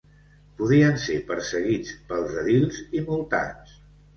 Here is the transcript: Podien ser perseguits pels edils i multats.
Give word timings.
Podien 0.61 0.95
ser 1.03 1.17
perseguits 1.27 1.93
pels 2.09 2.35
edils 2.45 2.81
i 3.01 3.05
multats. 3.11 3.79